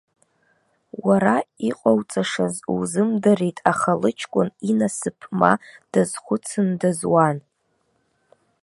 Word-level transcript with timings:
Уара 1.05 1.35
иҟоуҵашаз 1.69 2.55
узымдырит, 2.75 3.57
аха 3.71 3.91
лыҷкәын 4.01 4.49
инасыԥ 4.69 5.19
ма 5.39 5.51
дазхәыцындаз 5.91 6.99
уан. 7.11 7.37